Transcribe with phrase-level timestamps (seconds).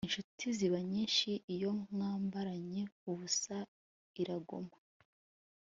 [0.07, 3.57] insuti ziba nyinshi, iyo mwambaranye ubusa
[4.21, 4.75] iraguma